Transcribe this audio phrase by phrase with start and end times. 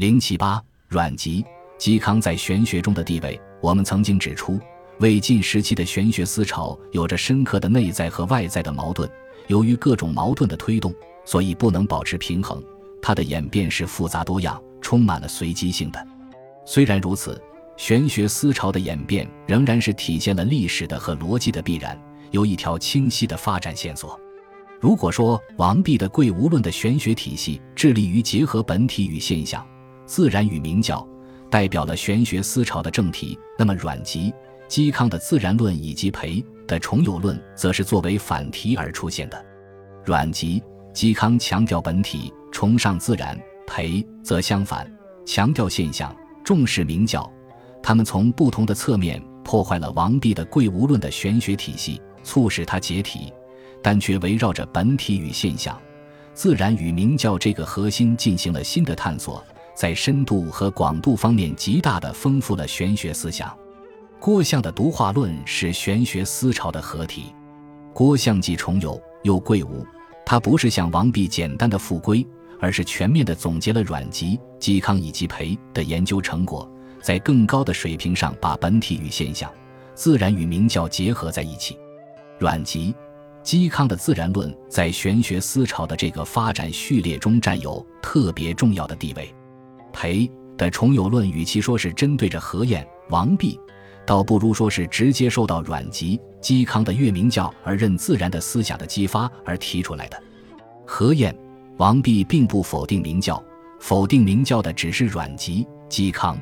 [0.00, 0.58] 零七八
[0.88, 1.44] 阮籍、
[1.78, 4.58] 嵇康在玄学中的地位，我们曾经指出，
[4.98, 9.06] 魏晋时期的玄学思潮有着深刻的内在和外在的矛盾，
[9.48, 10.90] 由于各种矛盾的推动，
[11.26, 12.64] 所以不能保持平衡。
[13.02, 16.02] 它的演变是复杂多样、充满了随机性的。
[16.64, 17.38] 虽然如此，
[17.76, 24.18] 玄学思潮的演变仍然是体现了历史的和逻辑的必然，有一条清晰的发展线索。
[24.80, 29.62] 如果说王弼的《贵无论》的玄学体系致力于结合本体与现象、
[30.10, 31.06] 自然与名教，
[31.48, 34.34] 代表了玄学思潮的正题，那么阮籍、
[34.68, 39.40] 嵇康的《自然论》以及裴的《重有论》则是作为反题而出现的。
[40.04, 40.60] 阮籍、
[40.92, 42.34] 嵇康强调本体。
[42.50, 44.92] 崇尚自然，裴则相反，
[45.24, 47.32] 强调现象，重视名教。
[47.80, 53.32] 他们从不同的侧面破坏了王弼的贵无论的玄学体系，促使他解体，
[53.80, 55.80] 但却围绕着本体与现象、
[56.34, 59.42] 自然与名教这个核心进行了新的探索，
[59.74, 63.56] 在深度和广度方面极大地丰富了玄学思想。
[64.18, 67.34] 郭象的独化论是玄学思潮的合体。
[67.92, 69.86] 郭象既重有又贵无，
[70.24, 72.26] 他不是像王弼简单的复归。
[72.62, 79.50] 而是全面地总结了阮籍、嵇康以及裴的研究成果，在更高的水平上把本体与现象、
[79.94, 81.78] 自然与名教结合在一起。
[82.38, 82.94] 阮籍、
[83.42, 89.34] 嵇康的自然论在玄学思潮的这个发展序列中占有特别重要的地位。
[89.92, 93.58] 裴的重有论与其说是针对着何晏、王弼，
[94.06, 100.22] 倒不如说是直接受到阮籍、嵇康的越名教而任自然的思想的激发而提出来的。
[100.86, 101.34] 何晏。
[101.76, 103.42] 王弼并不否定明教，
[103.78, 106.38] 否定明教的只是阮籍、嵇康。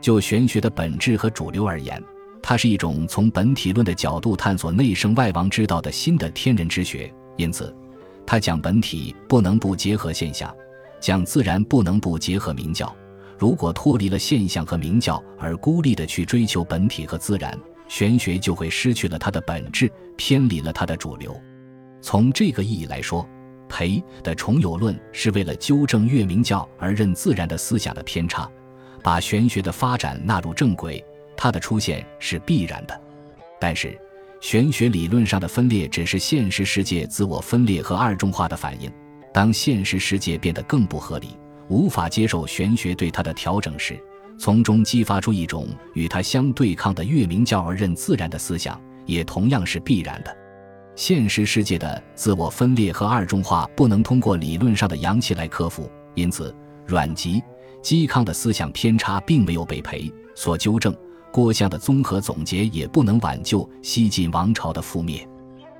[0.00, 2.00] 就玄学的本质和主流而言，
[2.40, 7.12] 它是一种从本体论的角度探索内圣外王之道的新的天人之学。
[7.36, 7.74] 因此，
[8.24, 10.54] 他讲本体不能不结合现象，
[11.00, 12.94] 讲自然不能不结合明教。
[13.38, 21.34] 如果脱离了现象和明教而孤立的去追求本体和自然，玄学就会失去了它的本质，偏离了它的主流。
[22.00, 23.28] 从这个意义来说。
[23.70, 28.50] 裴的重有论是为了纠正月明教而认自然的思想的偏差，
[29.02, 31.04] 把玄学的发展纳入正轨。
[31.36, 32.98] 它的出现是必然的，
[33.60, 33.94] 但是
[34.40, 38.90] 玄学理论上的分裂只是现实世界自我分裂和二重化的反应。
[39.38, 41.28] 当现实世界变得更不合理，
[41.68, 43.96] 无法接受玄学对它的调整时，
[44.36, 50.36] 从中激发出一种与它相对抗的月明教而认自然的思想，也同样是必然的。
[50.96, 56.52] 现实世界的自我分裂和二重化不能通过理论上的阳气来克服，因此
[56.84, 57.40] 阮籍、
[57.80, 60.92] 嵇康的思想偏差并没有被裴所纠正，
[61.30, 65.24] 郭象的综合总结也不能挽救西晋王朝的覆灭。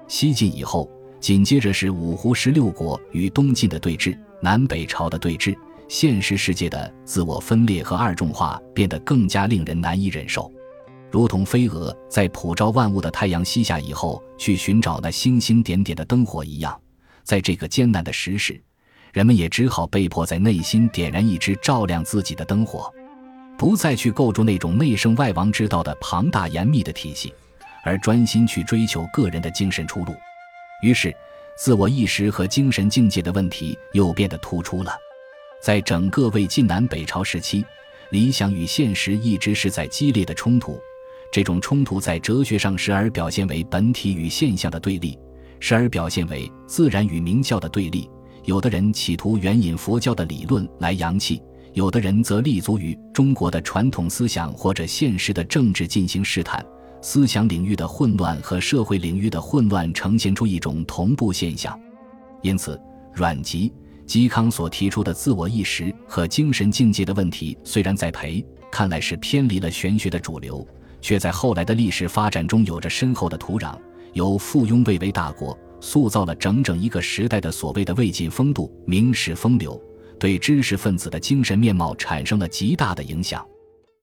[0.07, 0.89] 西晋以后，
[1.21, 5.56] 紧接着是五胡十六国与东晋的对峙，南北朝的对峙，
[5.89, 10.51] 现实世界的自我分裂和二重化变得更加令人难以忍受。
[11.11, 16.79] 如同飞蛾在普照万物的太阳西下以后去寻找那星星点点的灯火一样，
[17.25, 18.61] 在这个艰难的时时，
[19.12, 22.93] 人们也只好被迫在内心点燃一支照亮自己的灯火，
[23.56, 27.33] 不再去构筑那种内圣外王之道的庞大严密的体系，
[27.83, 30.15] 而专心去追求个人的精神出路。
[30.81, 31.15] 于是，
[31.56, 34.93] 自我意识和精神境界的问题又变得突出了。
[35.61, 37.65] 在整个魏晋南北朝时期，
[38.11, 40.81] 理想与现实一直是在激烈的冲突。
[41.33, 45.19] 这种冲突在哲学上时而表现为本体与现象的对立，
[45.59, 48.09] 时而表现为自然与明教的对立。
[48.44, 51.43] 有的人企图援引佛教的理论来扬气，
[51.75, 56.65] 有的人则立足于中国的传统思想或者现实的政治进行试探。
[57.01, 61.79] 思想领域的混乱和社会领域的混乱呈现出一种同步现象。
[62.43, 62.81] 因此，
[63.13, 63.73] 阮籍、
[64.07, 70.67] 嵇康所提出的自我意识和精神境界的问题，虽然在裴看来是偏离了玄学的主流。
[71.01, 73.79] 却在后来的历史发展中有着深厚的土壤，
[74.15, 79.81] 由附庸魏为大国，塑造了整整一个时代的所谓的魏晋风度、明史风流，
[80.19, 83.47] 对知识分子的精神面貌产生了极大的影响。